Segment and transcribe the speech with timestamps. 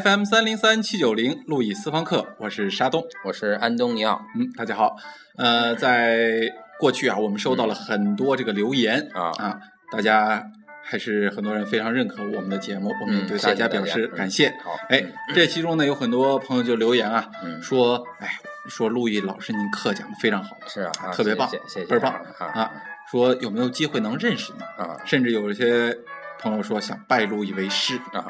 [0.00, 4.22] FM 三零三七九零路易私房课，我是沙东，我是安东尼奥。
[4.34, 4.96] 嗯，大家好。
[5.36, 9.60] 呃，在过去啊，我们收到了很多这个留言啊啊，
[9.90, 10.42] 大家
[10.82, 14.48] 还是很多人非常认可我们的节目，我们也对大家表示感谢。
[14.64, 18.30] 好，哎，这其中呢有很多朋友就留言啊，嗯说，哎，
[18.68, 22.72] 说路易老师您课讲的非常好，是啊，啊特别棒谢谢谢谢倍儿棒啊啊，
[23.10, 24.62] 说有没有机会能认识你？
[24.82, 25.94] 啊甚至有一些
[26.38, 28.24] 朋友说想拜路易为师，啊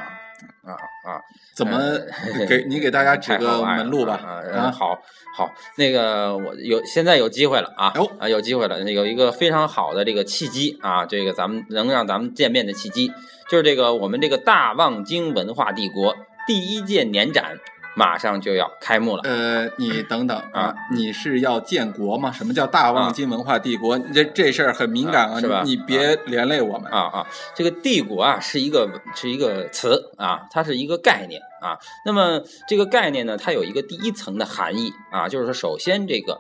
[0.65, 0.73] 啊
[1.05, 1.21] 啊！
[1.57, 4.15] 怎么呃给你给大家指个 门路吧？
[4.15, 4.99] 啊，啊好
[5.37, 13.13] 好，那个我有现在有机会了啊哟啊，有机会了，有一个非常好的这个契机啊，这个咱们能让咱们见面的契机，
[13.51, 16.15] 就是这个我们这个大望京文化帝国
[16.47, 17.57] 第一届年展
[17.95, 19.23] 马上就要开幕了。
[19.25, 22.33] 呃，你等等啊啊，你是要建国吗？
[22.33, 23.99] 什么叫大望京文化帝国？
[23.99, 26.91] 这这事儿很敏感啊是吧你你别连累我们。
[26.91, 31.79] 啊啊，这个帝国啊是一个是一个词啊，它是一个概念啊。
[32.07, 36.39] 那么这个概念呢，它有一个第一层的含义啊，就是说，首先这个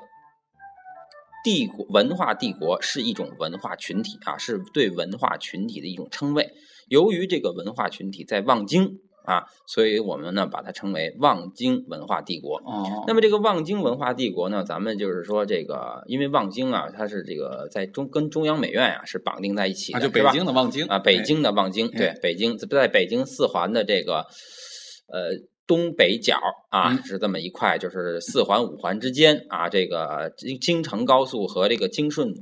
[1.44, 6.50] 帝国文化帝国是一种文化群体啊，是对文化群体的一种称谓。
[6.88, 12.58] 由于这个文化群体在望京啊，所以我们呢把它称为望京文化帝国。
[12.58, 24.26] 哦，那么这个望京文化帝国呢，咱们就是说这个，因为望京啊，它是这个在中跟中央美院啊是绑定在一起的，啊，就北京的望京啊，北哎京的望京，对哎，北京在北京四环的这个
[25.08, 25.30] 呃
[25.66, 26.36] 东北角
[26.70, 32.32] 啊，嗯是这么一块，就是四环五环之间啊，这个京京承高速和这个京顺。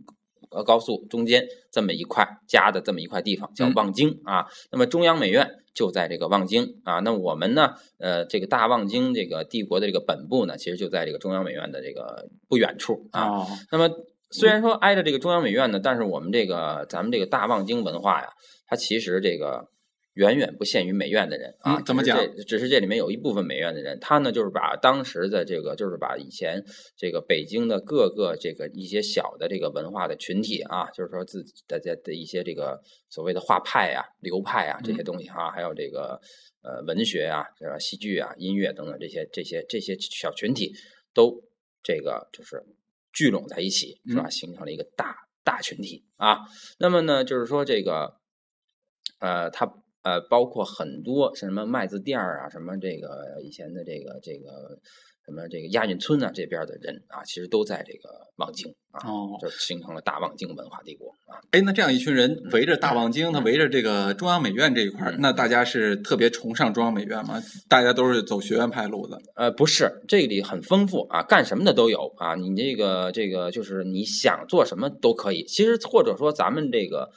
[0.52, 7.00] 呃，高速中间这么一块夹的这么一块地方叫嗯望京啊，那么中央美院就在这个望京啊。
[7.00, 13.28] 那我们呢，呃，这个大望京这个帝国的这个本部呢，其实就在这个中央美院的这个不远处啊。
[13.28, 13.90] 哦，那么
[14.30, 18.28] 虽然说挨着这个中央美院呢，但是我们这个咱们这个大望京文化呀，
[18.66, 19.68] 它其实这个
[20.14, 21.76] 远远不限于美院的人啊。
[21.76, 22.44] 嗯怎么讲只是这？
[22.44, 26.64] 只是这里面有一部分美院的人，他呢就是把当时的这个，就是把以前
[26.96, 36.20] 这个北京的各个这个一些小的这个文化的群体啊，就是说自己大家的一些这个所谓的画派啊、流派啊这些东西啊，还有这个
[36.62, 37.78] 呃文学啊、是吧？
[37.78, 40.72] 戏剧啊、音乐等等这些这些这些小群体
[41.14, 41.42] 都
[41.82, 42.62] 这个就是
[43.12, 44.28] 聚拢在一起，是吧？
[44.28, 46.38] 形成了一个大大群体啊。
[46.78, 48.20] 那么呢，就是说这个
[49.18, 49.72] 呃，它
[50.02, 54.78] 呃包括很多什么麦子店儿啊，什么这个以前的这个这个
[55.26, 61.38] 什么这个亚运村啊这边的人啊，其实都在这个望京啊，哦就形成了大望京文化帝国啊。
[61.52, 67.40] 哎，那这样一群人围着大望京，他围着这个中央美院这一块儿，嗯那大家是特别崇尚中央美院吗？
[67.68, 69.18] 大家都是走学院派路子？
[69.36, 72.34] 呃，不是，这里很丰富啊，干什么的都有啊。
[72.34, 75.44] 你这个这个就是你想做什么都可以。
[75.44, 77.10] 其实或者说咱们这个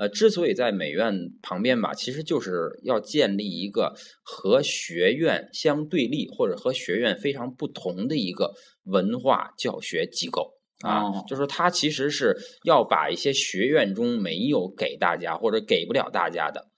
[0.00, 10.54] 呃，之所以在美院旁边吧，其实就是要建立一个和学院相对立或者和学院非常不同的一个文化教学机构。
[10.82, 12.34] 啊哦，就是说，它其实是
[12.64, 16.68] 要把一些学院中没有给大家或者给不了大家的，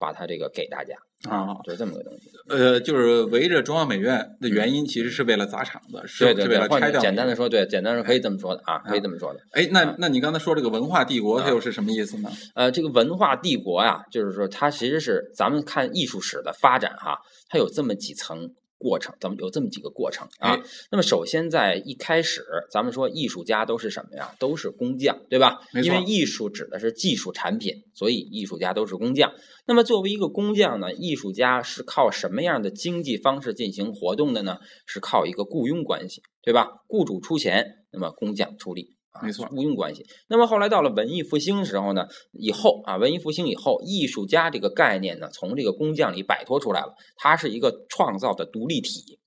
[0.00, 0.96] 把它这个给大家
[1.28, 2.30] 啊就是这么个东西。
[2.48, 9.40] 呃，就是围着中央美院的原因，其实是为了砸场子，是为了拆掉简单的说，对，简单的说可以这么说的啊，可以这么说的。
[9.52, 12.30] 哎，那啊那你刚才说这个文化帝国，它啊又是什么意思呢？
[12.54, 17.18] 呃，这个文化帝国呀，就是说它其实是咱们看艺术史的发展哈，
[17.48, 18.50] 它有这么几层
[18.82, 20.54] 过程，咱们有这么几个过程啊。
[20.54, 24.34] 哎那么首先在一开始，咱们说艺术家都是什么呀？
[24.38, 25.60] 都是工匠，对吧？
[25.82, 29.32] 因为艺术指的是技术产品，所以艺术家都是工匠。
[29.66, 34.58] 那么作为一个工匠呢，艺术家是靠什么样的经济方式进行活动的呢？
[34.84, 36.82] 是靠一个雇佣关系，对吧？
[36.88, 38.96] 雇主出钱，那么工匠出力。
[39.12, 40.06] 啊没错雇佣关系。
[40.28, 49.20] 那么后来到了文艺复兴时候呢，以后啊，文艺复兴以后，艺术家这个概念呢，从这个工匠里摆脱出来了，它是一个创造的独立体，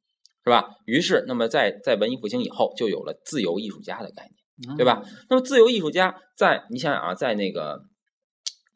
[0.44, 0.76] 是吧？
[0.86, 4.36] 于是，那么在在文艺复兴以后，就有了自由艺术家的概念。
[4.78, 5.04] 对吧？
[5.30, 7.82] 那么自由艺术家在你想想啊，在那个，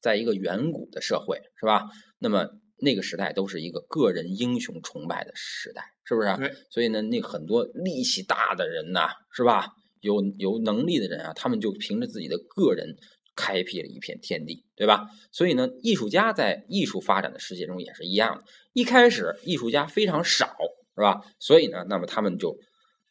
[0.01, 1.85] 在一个远古的社会，是吧？
[2.19, 6.27] 那么那个时代都是一个个人英雄崇拜的时代，是不是
[6.69, 9.69] 所以呢，那很多力气大的人呐，是吧？
[10.01, 12.95] 有有能力的人啊，他们就凭着自己的个人
[13.35, 15.07] 开辟了一片天地，对吧？
[15.31, 18.43] 所以呢，艺术家在艺术发展的世界中也是一样的。
[18.73, 20.55] 一开始艺术家非常少，
[20.95, 21.21] 是吧？
[21.39, 22.57] 所以呢，那么他们就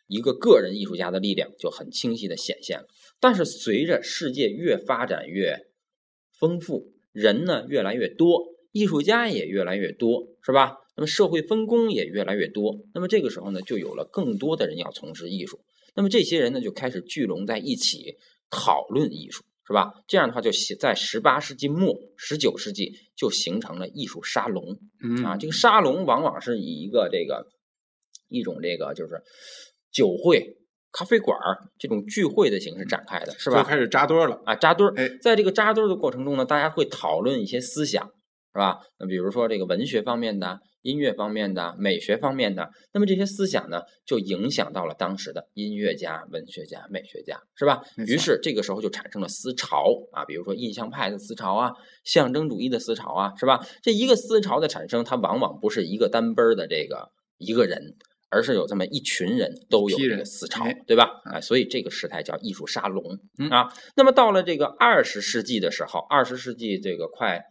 [0.07, 2.87] 一个个人艺术家的力量就很清晰的显现了。
[3.21, 5.67] 但是随着世界越发展越
[6.39, 10.77] 丰富，人呢越来越多，艺术家也越来越多，是吧？
[10.95, 15.61] 那么社会分工也越来越多，那么这个时候呢，就有了更多的人要从事艺术。
[15.99, 18.15] 那么这些人呢，就开始聚拢在一起
[18.51, 19.93] 讨论艺术，是吧？
[20.07, 20.49] 这样的话就
[20.79, 24.79] 在十八世纪末、十九世纪就形成了艺术沙龙。
[25.03, 27.49] 嗯啊，这个沙龙往往是以一个这个
[28.29, 29.21] 一种这个就是
[29.91, 30.59] 酒会、
[30.93, 31.37] 咖啡馆
[31.81, 33.61] 这种聚会的形式展开的，是吧？
[33.61, 34.95] 就开始扎堆了啊，扎堆儿。
[34.95, 38.05] 哎，在这个扎堆儿的过程中呢，大家会讨论一些思想，
[38.55, 38.79] 是吧？
[39.01, 40.61] 那比如说这个文学方面的。
[40.89, 47.83] 音乐方面的、美学方面的，那么这些思想呢，就影响到了当时的音乐家、文学家、美学家，是吧？
[47.99, 51.73] 于是这个时候就产生了思潮啊，比如说印象派的思潮啊，
[52.05, 53.61] 象征主义的思潮啊，是吧？
[53.83, 57.95] 这一个思潮的产生，它往往不是一个单奔儿的这个一个人，
[58.31, 61.21] 而是有这么一群人都有这个思潮，对吧？
[61.25, 63.05] 啊，所以这个时代叫艺术沙龙
[63.51, 63.69] 啊。
[63.95, 67.43] 那么到了这个二十世纪的时候，二十世纪这个快。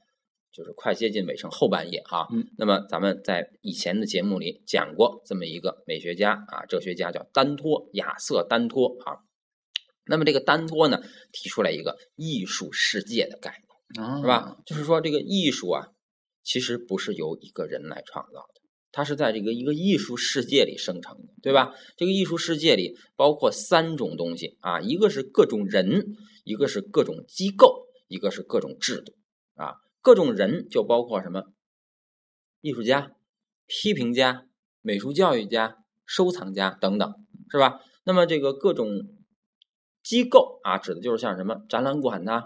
[0.57, 9.21] 就是快接近尾声后半夜哈，嗯，那么咱们在以前的节目里讲过这么一个美学家啊，哲学家叫丹托，亚瑟丹托啊。
[10.07, 10.99] 那么这个丹托呢，
[11.31, 13.61] 提出来一个艺术世界的概
[13.93, 14.57] 念，是吧？
[14.65, 15.89] 就是说这个艺术啊，
[16.43, 18.61] 其实不是由一个人来创造的，
[18.91, 21.75] 它是在这个一个艺术世界里生成的，对吧？
[21.97, 26.15] 这个艺术世界里包括三种东西啊，一个是各种人，
[26.45, 29.13] 一个是各种机构，一个是各种制度
[29.53, 29.75] 啊。
[30.07, 31.43] 各种人就包括什么？
[32.61, 33.11] 艺术家、
[33.65, 34.47] 批评家、
[34.79, 37.13] 美术教育家、收藏家等等，
[37.51, 37.81] 是吧？
[38.05, 38.87] 那么这个各种
[40.01, 42.45] 机构啊，指的就是像什么展览馆呐、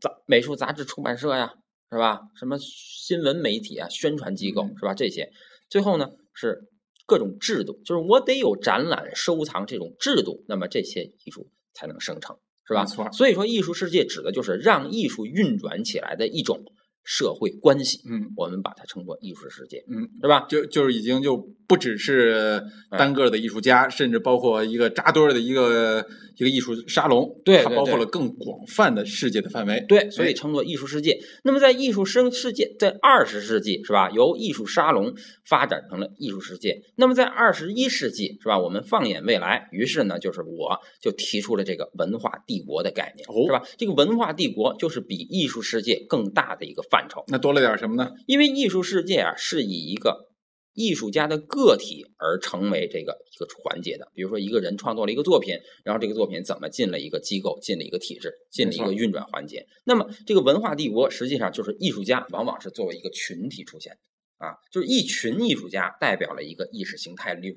[0.00, 1.52] 杂美术杂志出版社呀，
[1.90, 2.22] 是吧？
[2.34, 4.94] 什么新闻媒体啊、宣传机构，是吧？
[4.94, 5.30] 这些。
[5.68, 6.70] 最后呢，是
[7.04, 12.38] 各种制度，就是我得有展览、收藏这种制度，那么这些艺术才能生成。
[12.66, 12.86] 是吧？
[13.12, 16.64] 所以说，艺术世界指的就是让艺术运转起来的一种
[17.04, 18.00] 社会关系。
[18.08, 19.84] 嗯，我们把它称作艺术世界。
[19.88, 20.46] 嗯，是吧？
[20.48, 21.36] 就就是已经就
[21.66, 26.06] 不只是单个的艺术家，甚至包括一个扎堆儿的一个
[26.36, 27.40] 一个艺术沙龙。
[27.44, 29.84] 对，它包括了更广泛的世界的范围。
[29.88, 31.18] 对，所以称作艺术世界。
[31.42, 34.10] 那么在艺术生世界，在二十世纪是吧？
[34.10, 35.14] 由艺术沙龙
[35.44, 36.82] 发展成了艺术世界。
[36.96, 38.58] 那么在二十一世纪是吧？
[38.58, 43.62] 我们放眼未来，于是呢，就是我就提出了这个文化帝国的概念，是吧？
[43.76, 47.24] 这个文化帝国就是比艺术世界更大的一个范畴。
[47.26, 48.12] 那多了点什么呢？
[48.28, 50.28] 因为艺术世界啊，是以一个
[50.74, 54.12] 艺术家的个体而成为这个一个环节的。
[54.14, 59.66] 比如说，一个人创作了一个作品，然后这个作品怎么进了一个机构，进了一个体制，进了一个运转环节。
[59.84, 67.52] 那么，这个文化帝国实际上就是艺术家往往是作为一个群体出现的啊，就是一群艺术家代表了一个意识形态流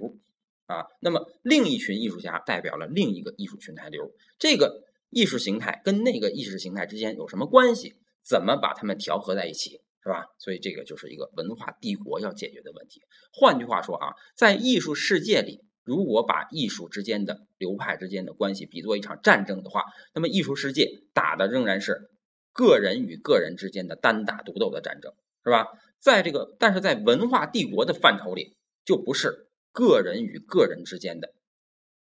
[0.65, 4.11] 啊，那么另一群艺术家代表了另一个艺术形态流。
[4.39, 7.93] 这个艺术形态跟那个意识形态之间有什么关系？
[8.27, 10.25] 怎么把它们调和在一起，是吧？
[10.37, 13.01] 所以这个就是一个文化帝国要解决的问题。
[13.31, 22.09] 换句话说啊，在艺术世界里，如果把艺术之间的流派之间的关系比作一场战争的话，那么艺术世界打的仍然是
[22.51, 25.13] 个人与个人之间的单打独斗的战争，
[25.45, 25.67] 是吧？
[25.99, 31.33] 在这个，但是在文化帝国的范畴里，就不是个人与个人之间的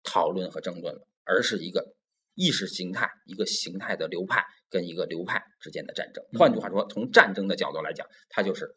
[0.03, 1.95] 讨论和争论了，而是一个
[2.35, 6.23] 意识形态、一个形态的流派跟一个流派之间的战争。
[6.39, 8.67] 换句话说，从战争的角度来讲，它就是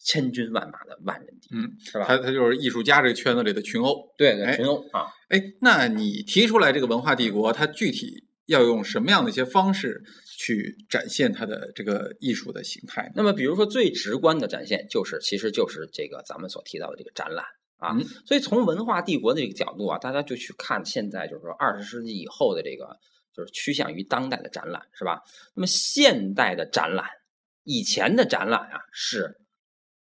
[0.00, 2.04] 千军万马的万人敌，嗯，是吧？
[2.08, 5.06] 它它就是艺术家这个圈子里的群殴，对对，群殴啊。
[5.28, 10.02] 哎，那你提出来这个文化帝国，它具体要用什么样的一些方式
[10.36, 13.10] 去展现它的这个艺术的形态？
[13.14, 17.44] 那么，比如说最直观的展现，就是其实就是这个咱们所提到的这个展览。
[17.76, 22.96] 啊，所以从文化帝国的这个角度啊，大家就去看现在就是说二十世纪以后的这个，
[23.34, 25.22] 就是趋向于当代的展览，是吧？
[25.54, 27.06] 那么现代的展览，
[27.64, 29.40] 以前的展览啊是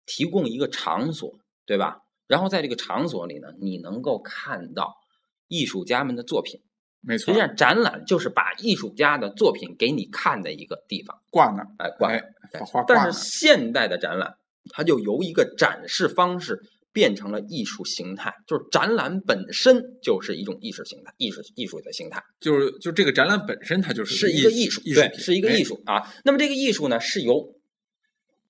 [0.05, 2.03] 提供一个场所，对吧？
[2.27, 4.95] 然后在这个场所里呢，你能够看到
[5.49, 6.61] 艺术家们的作品，
[7.01, 7.27] 没错。
[7.27, 12.11] 实际上，展览就是把艺术家的作品给你看的一个地方，挂那儿，哎，挂。
[12.53, 14.37] 画画但是现代的展览，
[14.71, 16.61] 它就由一个展示方式。
[16.92, 26.02] 变成了艺术形态，就是展览本身就是一种意识形态，艺术艺术的形态，就是就这个展览本身它就是是一个艺术，对，是一个艺术啊。
[26.25, 27.54] 那么这个艺术呢，是由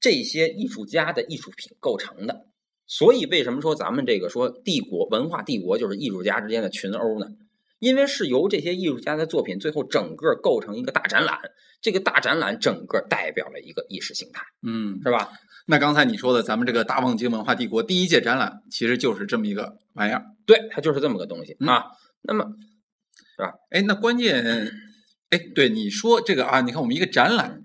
[0.00, 2.46] 这些艺术家的艺术品构成的。
[2.86, 7.26] 所以为什么说咱们这个说帝国文化帝国就是艺术家之间的群殴呢？
[7.78, 11.38] 因为是由这些艺术家的作品最后整个构成一个大展览，
[11.80, 15.30] 这个大展览整个代表了一个意识形态，嗯，是吧？
[15.66, 21.84] 那刚才你说的，咱们这个大望京文化帝国第一届展览，其实就是这么一个玩意儿，对，它就是这么个东西啊。
[22.22, 22.44] 那么，
[23.36, 23.52] 是吧？
[23.70, 24.70] 哎，那关键，
[25.30, 27.62] 哎，对你说这个啊，你看我们一个展览，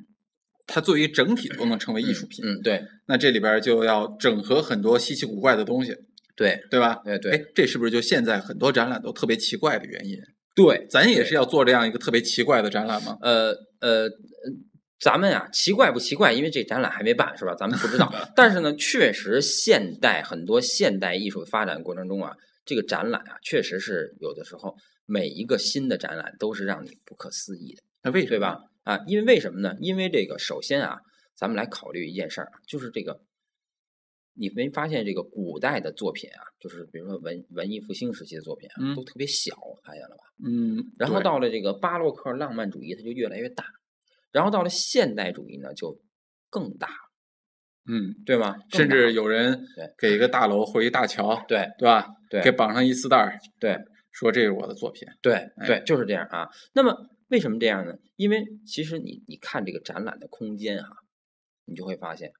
[0.66, 2.84] 它作为整体都能成为艺术品，嗯，对。
[3.08, 5.96] 那这里边就要整合很多稀奇古怪的东西，
[6.36, 7.01] 对，对吧？
[7.06, 7.32] 对对。
[7.32, 10.18] 哎，这是不是就现在很多展览都特别奇怪的原因？
[10.56, 13.18] 对，咱也是要做这样一个特别奇怪的展览吗？
[13.22, 14.10] 呃呃，
[15.00, 16.34] 咱们啊，奇怪不奇怪？
[16.34, 17.54] 因为这展览还没办，是吧？
[17.56, 18.12] 咱们不知道。
[18.36, 22.36] 但是呢，确实现代很多现代艺术发展过程中啊，
[22.66, 24.75] 这个展览啊，确实是有的时候
[25.06, 27.84] 每一个新的展览都是让你不可思议的。
[28.04, 28.60] 那为对吧？
[28.84, 29.75] 啊，因为为什么呢？
[29.82, 30.98] 因为这个，首先啊，
[31.36, 33.20] 咱们来考虑一件事儿啊，就是这个，
[34.34, 40.24] 你没发现这个古代的作品啊，就是比如说文文艺复兴时期的作品啊，都特别小，发现了吧？
[40.48, 40.84] 嗯。
[40.98, 43.66] 然后到了这个巴洛克浪漫主义，它就越来越大，
[44.38, 46.00] 然后到了现代主义呢，就
[46.50, 46.88] 更大。
[47.89, 48.56] 嗯，对吗？
[48.70, 49.65] 甚至有人
[49.98, 52.08] 给一个大楼或一大桥，对对吧？
[52.29, 53.77] 对，给绑上一丝带儿，对，
[54.12, 55.08] 说这是我的作品。
[55.22, 56.48] 对对，就是这样啊。
[56.74, 57.10] 那么。
[57.29, 57.94] 为什么这样呢？
[58.15, 60.96] 因为其实你你看这个展览的空间哈，
[61.65, 62.32] 你就会发现，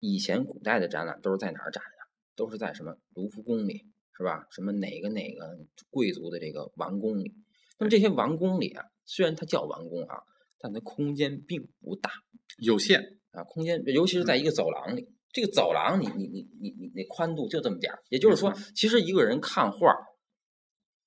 [0.00, 2.10] 以前古代的展览都是在哪儿展呀？
[2.34, 4.48] 都是在什么卢浮宫里，是吧？
[4.50, 5.56] 什么哪个哪个
[5.90, 7.32] 贵族的这个王宫里？
[7.78, 10.18] 那么这些王宫里啊，虽然它叫王宫啊，
[10.58, 12.10] 但它空间并不大，
[12.58, 19.94] 有限啊，空间尤其是在一个走廊里，这个走廊你你你你你那宽度就这么点儿，也就是说，其实一个人看画。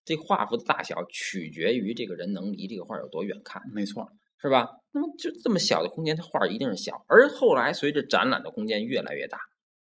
[0.03, 4.67] 这画幅的大小取决于这个人能离这个画有多远看，没错，是吧？
[4.91, 7.05] 那么就这么小的空间，它画一定是小。
[7.07, 9.37] 而后来随着展览的空间越来越大，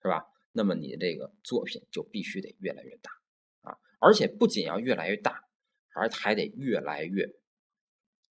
[0.01, 0.25] 是吧？
[0.51, 3.09] 那么你的这个作品就必须得越来越大
[3.61, 3.77] 啊！
[4.01, 5.45] 而且不仅要越来越大，
[5.95, 7.25] 而还得越来越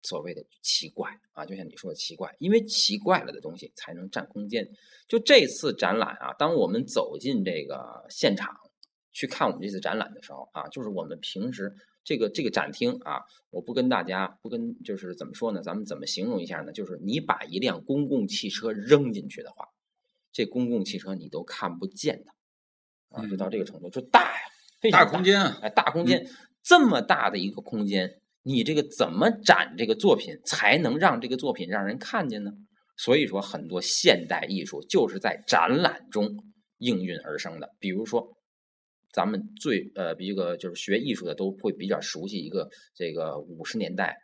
[0.03, 1.45] 所谓的奇怪啊！
[1.45, 4.69] 就像你说的奇怪，因为奇怪了的东西才能占空间。
[5.07, 8.55] 就这次展览啊，当我们走进这个现场。
[9.15, 15.61] 去看我们这次展览的时候啊，就是我们平时这个这个展厅啊，我不跟大家不跟就是怎么说呢？
[15.61, 16.71] 咱们怎么形容一下呢？
[16.71, 19.67] 就是你把一辆公共汽车扔进去的话，
[20.31, 22.31] 这公共汽车你都看不见的
[23.09, 26.27] 啊，就到这个程度，就大呀，大空间啊，哎，大空间，
[26.63, 32.51] 这么大的一个空间，你这个怎么展这个作品才能让这个作品让人看见呢？
[32.97, 36.29] 所以说，很多现代艺术就是在展览中
[36.77, 38.27] 应运而生的，比如说。
[39.15, 44.17] 咱们最呃，一个就是学艺术的都会比较熟悉一个这个五十年代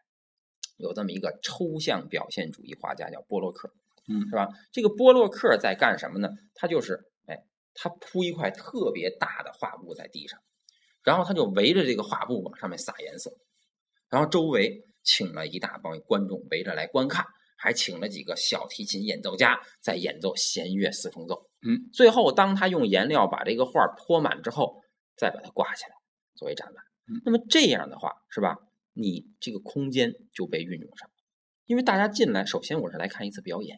[0.77, 3.69] 有这么一个抽象表现主义画家叫波洛克，
[4.07, 4.47] 嗯，是吧？
[4.71, 6.27] 这个波洛克在干什么呢？
[6.55, 7.38] 他就是哎，
[7.75, 10.39] 他铺一块特别大的画布在地上，
[11.03, 13.29] 然后他就围着这个画布往上面撒颜色，
[14.10, 17.25] 然后周围请了一大帮观众围着来观看。
[17.62, 21.50] 还请了几个小提琴演奏家在演奏弦乐四重奏。
[21.62, 24.82] 嗯，最后当他用颜料把这个画泼满之后，
[25.18, 25.89] 再把它挂起来
[26.36, 26.82] 作为展览。
[27.25, 28.56] 那么这样的话，是吧？
[28.94, 31.12] 你这个空间就被运用上，
[31.66, 33.78] 因为大家进来，首先我是来看一次表演，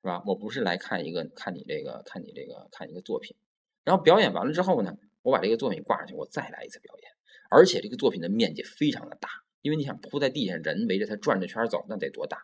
[0.00, 0.22] 是吧？
[0.24, 3.36] 我不是来看一个看你这个看你这个看一个作品。
[3.84, 7.10] 然后表演完了之后呢，我把这个作品挂上去，我再来一次表演。
[7.50, 9.28] 而且这个作品的面积非常的大，
[9.62, 12.38] 因为你想铺在地上，人围着它转着圈走，那得多大？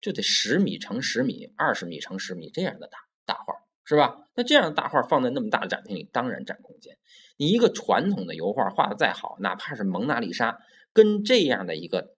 [0.00, 3.54] 就得十米乘十米，二十米乘十米这样的大大画，
[3.84, 4.28] 是吧？
[4.34, 6.98] 那这样的大画放在那么大的展厅里，当然占空间。
[7.36, 10.58] 你一个传统的油画画的再好，哪怕是蒙娜丽莎，
[10.92, 12.16] 跟这样的一个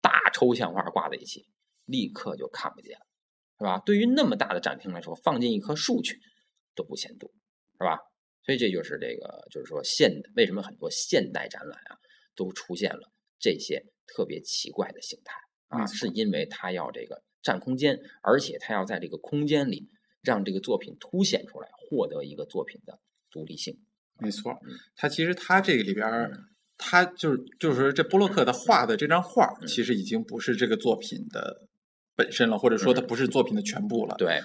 [0.00, 1.46] 大抽象画挂在一起，
[1.84, 3.06] 立刻就看不见了，
[3.58, 3.78] 是吧？
[3.78, 6.20] 对于那么大的展厅来说，放进一棵树去
[6.74, 7.30] 都不嫌多，
[7.78, 7.98] 是吧？
[8.44, 11.96] 所以这就是这个，就是说现为什么很多现代展览啊，
[12.34, 15.34] 都出现了这些特别奇怪的形态。
[15.68, 19.88] 啊，是因为它要这个占空间，而且它要在这个空间里
[20.20, 23.78] 让这个作品凸显出来，获得一个作品的独立性。
[24.18, 24.54] 没错，
[24.94, 26.30] 它其实它这个里边，
[26.76, 31.66] 他就是就是说，这波洛克的画的这张画，其实已经不是这个作品的
[32.14, 34.14] 本身了，或者说它不是作品的全部了。
[34.18, 34.42] 对，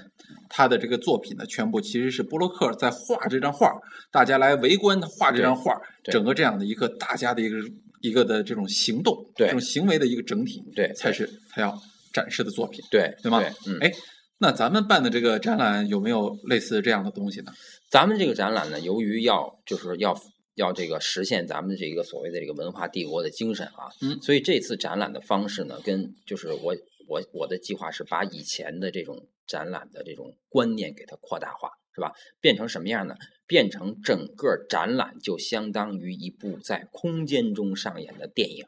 [0.50, 3.72] 他的这个作品呢全部其实是波洛克在画这张画，
[4.12, 7.58] 大家来围观他画这张画，整个这样的一个大家的一个。
[8.00, 11.76] 一个的这种行动，这种行为的一个整体，对，才是他要
[12.14, 13.42] 展示的作品，对，对吗？
[13.66, 13.92] 嗯，哎，
[14.38, 17.52] 那咱们办的这个展览有没有类似这样的东西呢？
[17.90, 20.16] 咱们这个展览呢，由于要就是要
[20.54, 26.76] 要这个实现咱们这个所谓的这个文化帝国的精神啊，嗯，所以这次展览的方式呢，跟就是我
[27.08, 31.72] 我我的计划是把以前的这种展览的这种观念给它扩大化。
[31.98, 32.14] 是吧？
[32.40, 33.16] 变成什么样呢？
[33.48, 38.68] 变成整个展览就相当于一部在空间中上演的电影，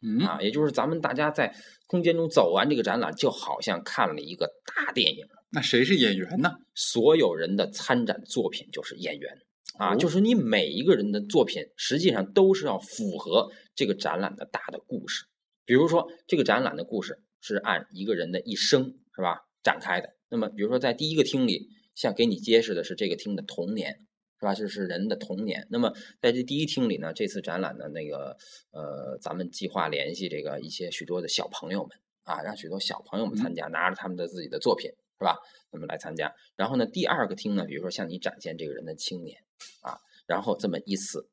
[0.00, 1.52] 嗯啊，也就是咱们大家在
[1.88, 5.26] 空间中走完这个展览，就好像看了一个大电影。
[5.50, 6.52] 那谁是演员呢？
[6.72, 9.28] 所有人的参展作品就是演员
[9.76, 15.24] 啊，就是你每一个人的作品，实际上都是要符合这个展览的大的故事。
[15.64, 18.84] 比如说，这个展览的故事是按一个人的一生
[19.16, 20.10] 是吧展开的。
[20.30, 21.70] 那么，比如说在第一个厅里。
[21.94, 24.06] 像给你揭示的是这个厅的童年，
[24.38, 24.54] 是吧？
[24.54, 25.66] 这是人的童年。
[25.68, 28.36] 那么在这第一厅里呢，这次展览的那个
[28.70, 35.38] 呃，咱们计划联系这个一些许多的小朋友们啊，让许多小朋友们参加，拿着他们的自己的作品，是吧？
[35.72, 36.32] 那么来参加。
[36.54, 39.42] 然后呢，第二个厅呢，比如说向你展现这个人的青年
[39.82, 41.28] 啊，然后这么依次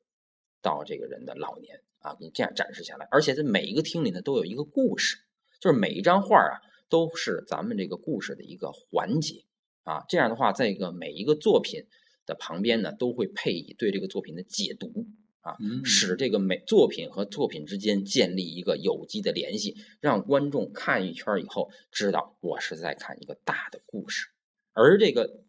[0.60, 3.06] 到这个人的老年啊，给你这样展示下来。
[3.12, 5.18] 而且在每一个厅里呢，都有一个故事，
[5.60, 9.44] 就是每一张画啊，都是咱们这个故事的一个环节
[9.84, 10.04] 啊。
[10.08, 11.86] 这样的话，在一个每一个作品。
[12.26, 15.06] 的旁边呢，都会配以对这个作品的解读
[15.42, 24.26] 啊，使这个每作品和作品之间建立一个有机的联系，让观众看一圈以后知道我是在看一个大的故事，
[24.72, 25.44] 而这个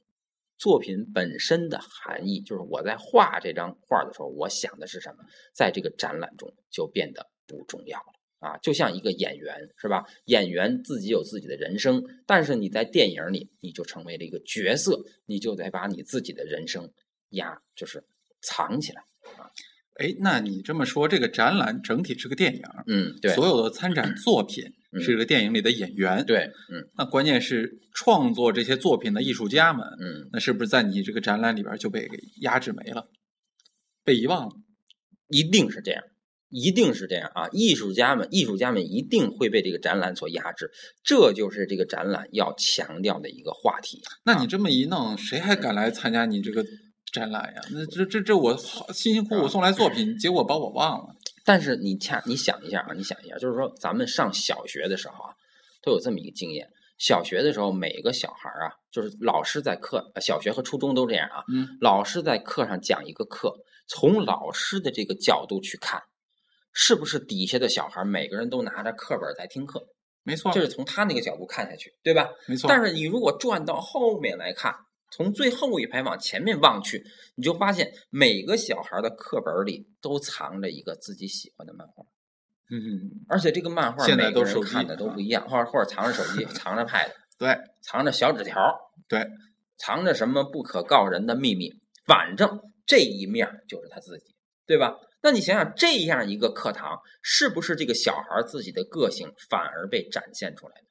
[0.59, 5.23] 作品本身的含义，就是我在画这张画的时候，我想的是什么，
[5.55, 8.13] 在这个展览中就变得不重要了。
[8.39, 10.05] 啊，就像一个演员是吧？
[10.25, 16.91] 演员自己有自己的人生，但是你在电影里，你就成为了一个角色，你就得把你自己的人生
[17.29, 18.03] 压，就是
[18.41, 19.01] 藏起来
[19.37, 19.49] 啊。
[19.95, 24.63] 哎，那你这么说，这个展览整体是个电影，嗯，对，所有的参展作品
[25.01, 33.09] 是这个电影里的演员，对，嗯，那关键是创作这些作品的艺术家们，嗯，那是不是在你这个展览里边就被给压制没了，
[34.03, 34.55] 被遗忘了？
[35.29, 36.03] 一定是这样。
[36.49, 37.49] 一定是这样啊！
[37.51, 40.71] 艺术家们，艺术家们一定会被这个展览所压制，
[41.03, 44.01] 这就是这个展览要强调的一个话题。
[44.23, 46.65] 那你这么一弄，谁还敢来参加你这个
[47.11, 47.61] 展览呀？
[47.71, 51.15] 那这这这我好辛辛苦苦送来作品，结果把我忘了。
[51.43, 55.31] 但是你恰你想一下啊，你想一下，就是说咱们上小学的时候啊，
[55.81, 61.43] 都有这么一个经验：小学的时候，每个小孩啊，就是老师在课，小学和初中都这样啊。
[61.53, 61.77] 嗯。
[61.81, 63.53] 老师在课上讲一个课，
[63.85, 66.01] 从老师的这个角度去看。
[66.79, 69.83] 是不是底下的小孩每个人都拿着课本在听课？
[70.21, 72.29] 没错，就是从他那个角度看下去，对吧？
[72.47, 72.69] 没错。
[72.69, 74.71] 但是你如果转到后面来看，
[75.11, 77.03] 从最后一排往前面望去，
[77.35, 82.05] 你就发现每个小孩的课本里都藏着一个自己喜欢的漫画。
[82.69, 87.09] 嗯，而且这个漫画现在都看的都不一样，或者或者藏着手机，藏着 Pad，
[87.39, 88.61] 对，藏着小纸条，
[89.07, 89.27] 对，
[89.77, 91.73] 藏着什么不可告人的秘密。
[92.05, 94.35] 反正这一面就是他自己，
[94.67, 94.95] 对吧？
[95.21, 100.87] 那你想想，这样一个课堂，是不是这个小孩自己的个性反而被展现出来的？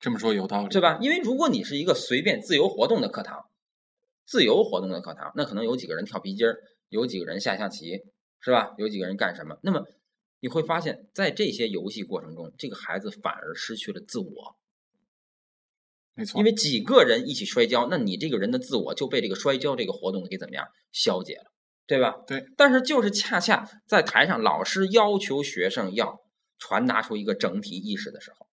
[0.00, 0.98] 这么说有道理，对吧？
[1.00, 3.46] 因为如果你是一个随便自由活动的课堂，
[4.26, 8.02] 自由活动的课堂，那可能有几个人跳皮筋儿，有几个人下象棋，
[8.40, 8.74] 是吧？
[8.78, 9.58] 有几个人干什么？
[9.62, 9.86] 那么
[10.40, 14.56] 你会发现在这些游戏过程中，这个孩子反而失去了自我。
[16.14, 21.49] 没错，因为几个人一起摔跤，那你这个人的自我就被这个摔跤这个活动给怎么样消解了？
[21.90, 22.14] 对吧？
[22.24, 26.20] 对，但是就是恰恰在台上，老师要求学生要
[26.56, 28.46] 传达出一个整体意识的时候，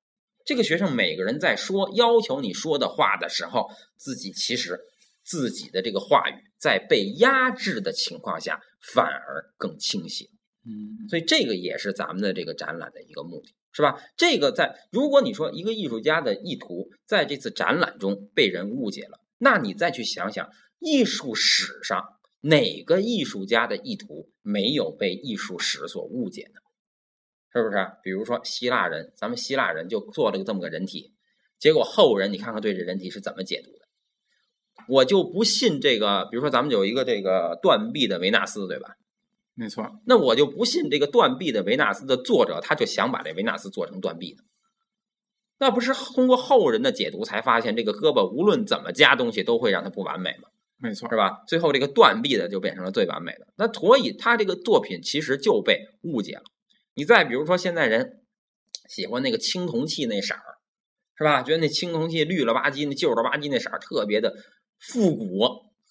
[0.44, 4.80] 这个学生每个人在说要求你说的话的时候，自己其实
[5.24, 10.32] 自己的这个话语在被压制的情况下，反而更清晰。
[10.66, 14.02] 嗯，所以这个也是咱们的这个展览的一个目的，是吧？
[14.18, 22.04] 这个在如果你说一个艺术家的意图在这次展览中被人误解了，那你再去想想艺术史上。
[22.48, 26.62] 哪个艺术家的意图没有被艺术史所误解呢？
[27.52, 27.78] 是不是？
[28.04, 31.14] 比如说希腊人，咱们希腊人就做了个这么个人体，
[31.60, 33.88] 结果后人你看看对这人体是怎么解读的？
[34.88, 38.96] 我就不信这个，比如说咱们有一个这个断臂的维纳斯，对吧？
[39.54, 40.00] 没错。
[40.06, 44.44] 那我就不信这个断臂的维纳斯的作者，他就想把这维纳斯做成断臂的。
[45.60, 50.48] 那不是通过后人的解读才发现，这个胳膊无论怎么加东西都会让它不完美吗？
[50.80, 51.44] 没错，是吧？
[51.48, 53.48] 最后这个断臂的就变成了最完美的。
[53.56, 56.44] 那所以他这个作品其实就被误解了。
[56.94, 58.22] 你再比如说，现在人
[58.88, 60.42] 喜欢那个青铜器那色儿，
[61.18, 61.42] 是吧？
[61.42, 64.36] 觉得那青铜器绿了吧唧、那旧了吧唧那色儿特别的
[64.80, 65.26] 复古，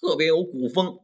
[0.00, 0.98] 特别有古风。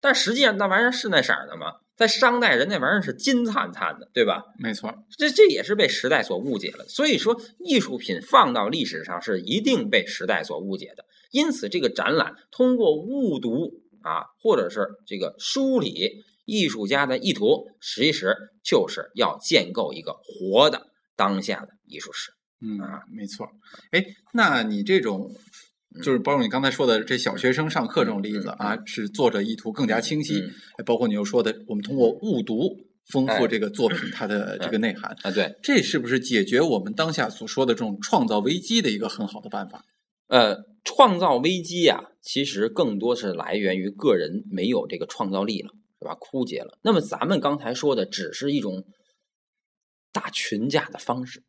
[0.00, 1.72] 但实际上那玩意儿是那色儿的吗？
[1.96, 4.42] 在商代人那玩意儿是金灿灿的，对吧？
[4.58, 6.84] 没错，这这也是被时代所误解了。
[6.88, 11.04] 所以说，艺术品放到历史上是一定被时代所误解的。
[11.30, 13.70] 因此，这个展览通过误读
[14.02, 22.32] 啊，或者是这个梳理艺术家的意图，其实就是要建构一个活的当下的艺术史。
[22.60, 23.48] 嗯啊，没错。
[23.92, 25.30] 哎，那你这种。
[26.02, 30.42] 就是包括你刚才说的这小学生上课这种例子啊，是作者意图更加清晰。
[30.84, 32.76] 包括你又说的，我们通过误读
[33.06, 39.84] 丰富这个作品它的这个内涵啊，对，这是不是解决我们当下所说的这种创造危机的一个很好的办法？
[40.26, 45.68] 呃，创造危机呀，其实更多是来源于个人没有这个创造力了，
[46.00, 46.16] 是吧？
[46.18, 46.78] 枯竭了。
[46.82, 48.84] 那么咱们刚才说的只是一种
[50.12, 51.44] 打群架的方式，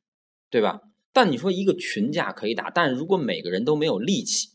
[0.50, 0.82] 对吧？
[1.16, 4.50] 但你说一个群架可以打，但是如果每个人都没有力气，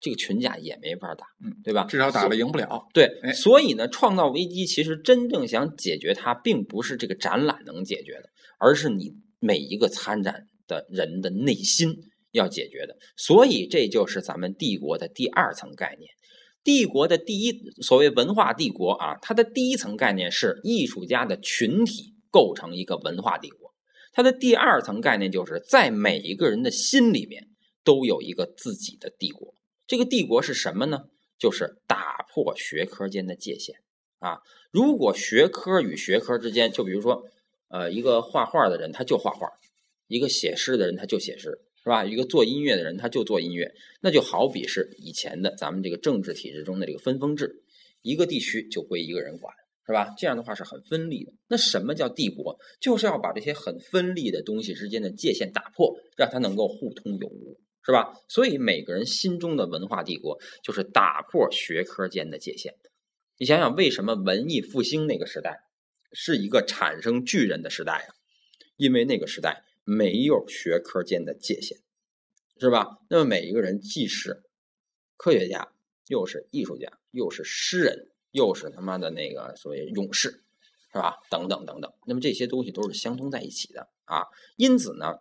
[0.00, 1.84] 这个群架也没法打，嗯，对吧？
[1.84, 2.88] 至少打了赢不了。
[2.92, 8.24] 对，哎所以呢，创造危机其实真正想解决它，并不是这个展览能解决的，
[8.58, 11.94] 而是你每一个参展的人的内心
[12.32, 12.96] 要解决的。
[13.16, 16.10] 所以这就是咱们帝国的第二层概念。
[16.64, 17.52] 帝国的第一
[17.82, 23.63] 所谓文化帝国啊，它的第一层概念是艺术家的群体构成一个文化帝国。
[24.14, 27.48] 它的第二层概念就是在每一个人的心里面
[27.84, 29.54] 都有一个自己的帝国。
[29.86, 31.04] 这个帝国是什么呢？
[31.36, 33.76] 就是打破学科间的界限
[34.20, 34.38] 啊！
[34.70, 37.26] 如果学科与学科之间，就比如说，
[37.68, 39.48] 呃，一个画画的人他就画画，
[40.06, 42.04] 一个写诗的人他就写诗，是吧？
[42.04, 47.62] 一个做音乐的人他就做音乐，那就好比是以前的咱们这个政治体制中的这个分封制，
[48.00, 49.54] 一个地区就归一个人管，
[49.86, 50.14] 是吧？
[50.16, 51.32] 这样的话是很分立的。
[51.48, 52.58] 那什么叫帝国？
[52.80, 57.60] 就是要把这些很分立的东西之间的界限打破，让它能够互通有无。
[57.86, 58.14] 是吧？
[58.28, 62.74] 所以每个人心中的文化帝国就是打破学科间的界限。
[63.36, 65.64] 你想想，为什么文艺复兴那个时代
[66.10, 68.16] 是一个产生巨人的时代啊？
[68.76, 71.76] 因为那个时代没有学科间的界限，
[72.58, 73.00] 是吧？
[73.10, 74.44] 那么每一个人既是
[75.18, 75.74] 科学家，
[76.08, 80.44] 又是艺术家，又是诗人，又是他妈的那个所谓勇士，
[80.92, 81.14] 是吧？
[81.30, 81.90] 等等等等。
[82.06, 84.24] 那么这些东西都是相通在一起的啊。
[84.56, 85.14] 因此呢。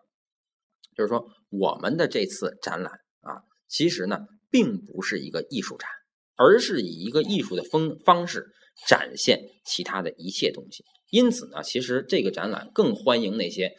[0.95, 5.89] 就是说，我们的这次展览啊，其实呢，并不是一个艺术展，
[6.35, 8.53] 而是以一个艺术的风方式
[8.87, 10.85] 展现其他的一切东西。
[11.09, 13.75] 因此呢，其实这个展览更欢迎那些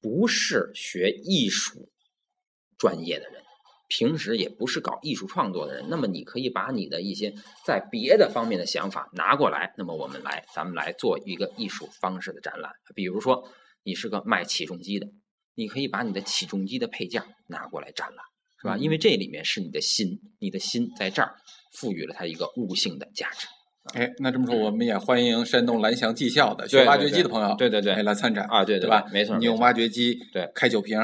[0.00, 1.90] 不是学艺术
[2.78, 3.42] 专业的人，
[3.88, 5.86] 平时也不是搞艺术创作的人。
[5.88, 7.32] 那么，你可以把你的一些
[7.64, 12.72] 在别的方面的想法拿过来，那么我们来，咱们来做一个艺术方式的展览。
[12.94, 13.48] 比如说，
[13.82, 15.06] 你是个卖起重机的。
[15.58, 18.18] 你可以把你的起重机的配件拿过来展览，
[18.60, 18.76] 是吧？
[18.76, 21.34] 因为这里面是你的心，你的心在这儿
[21.80, 23.46] 赋予了它一个悟性的价值。
[23.94, 29.06] 哎，那这么说，我们也欢迎山东蓝翔技校的学挖掘机的朋友，对对对，来参展啊，对对吧？
[29.10, 30.98] 没错，你用挖掘机对开酒瓶，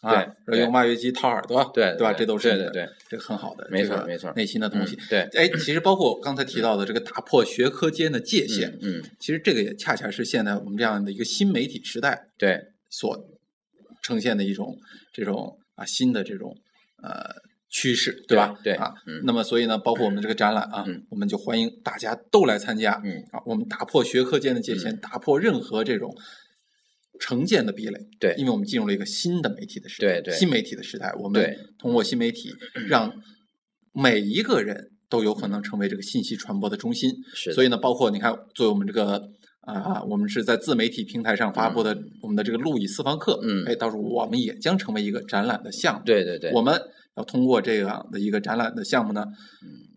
[0.00, 2.12] 对，用挖掘机掏耳朵，对对吧？
[2.12, 4.96] 这都是对对，这个很好的，没错没错，内心的东西。
[5.08, 13.28] 对，哎，其实包括刚才提到的这个打破学科间的界限，嗯，其实这个也恰恰是现在我们这样的一个新媒体时代对所。
[14.00, 14.78] 呈现的一种
[15.12, 16.56] 这种啊新的这种
[17.02, 17.34] 呃
[17.68, 18.56] 趋势，对吧？
[18.62, 26.16] 对啊，那么所以呢，包括我们这个展览啊，嗯，我们就欢迎大家都来参加，嗯啊，我们打破学科间的界限，打破任何这种
[27.20, 32.52] 成见的壁垒，对，因为我们进入了一个新的媒体的时代，对对，新媒体的时代，我们通过新媒体
[32.88, 33.12] 让
[33.92, 39.30] 每一个人都有可能成为这个信息传播的中心，是，所以呢，包括你看，作为我们这个。
[39.68, 46.80] 啊，我们是在自媒体平台上发布的我们的这个路易私房课，嗯，哎，到时候我们也将成为一个展览的项目，对对对，我们
[47.18, 49.26] 要通过这样的一个展览的项目呢，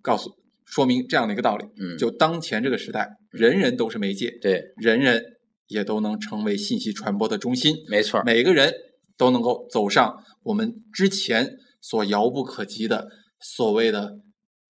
[0.01, 0.29] 告诉
[0.65, 5.23] 说明这样的一个道理，嗯，就当前这个时代，人人都是媒介，对，人人
[5.71, 8.73] 也都能成为信息传播的中心，没错，每个人
[9.17, 13.07] 都能够走上我们之前所遥不可及的
[13.39, 14.19] 所谓的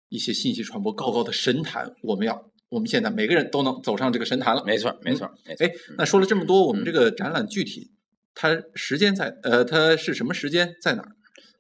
[0.10, 2.50] 一些信息传播高高的神坛，我们要。
[2.70, 5.30] 我们现在每个人都能走上这个神坛了，没错，没错。
[5.46, 7.92] 哎，那说了这么多，我们这个展览具体
[8.34, 11.10] 它时间在呃，它是什么时间在哪儿？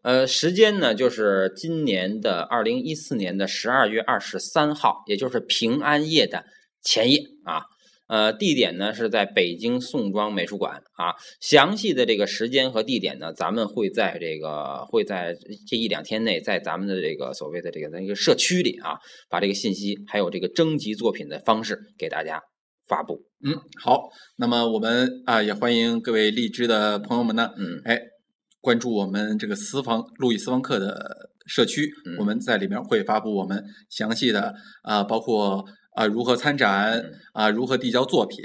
[0.03, 6.45] 呃，时间呢，就是今年的二零一四年的十二月二十三号，也就是平安夜的
[6.81, 7.63] 前夜啊。
[8.11, 11.15] 呃，地点呢是在北京宋庄美术馆啊。
[11.39, 15.33] 详细的这个时间和地点呢，咱们会在这个会在
[15.65, 22.41] 这一两天内，在咱们的这个所谓的这个那个社区里啊，把这个信息还有这个征集作品的方式给大家
[22.85, 23.23] 发布。
[23.45, 24.09] 嗯，好。
[24.35, 27.97] 那么我们啊也欢迎各位荔枝的朋友们呢，嗯，哎，
[28.59, 35.65] 关注我们这个私房路易私房课的社区，我们在里面会发布我们详细的啊，包括。
[35.91, 37.49] 啊，如何参展啊？
[37.49, 38.43] 如何递交作品？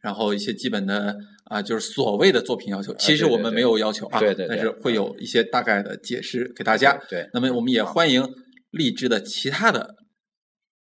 [0.00, 6.98] 然后一些基本的啊，就是所谓的作品要求，其实我们没有要求啊，对对，但是会有一些大概的解释给大家。
[7.08, 8.26] 对，那么我们也欢迎
[8.70, 9.94] 荔枝的其他的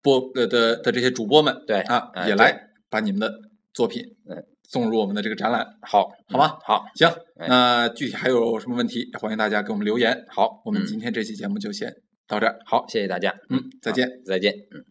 [0.02, 2.58] 播的的的这些主播们，对啊，也来
[2.90, 3.34] 把你们的
[3.74, 5.66] 作品嗯送入我们的这个展览。
[5.82, 7.12] 好，好吗，好，行。
[7.48, 10.26] 那具体还有什么问题，欢迎大家给我们留言。
[10.30, 11.94] 好，我们今天这期节目就先
[12.28, 12.58] 到这儿。
[12.66, 13.36] 好，谢谢大家。
[13.50, 14.54] 嗯，再见，再见。
[14.74, 14.91] 嗯。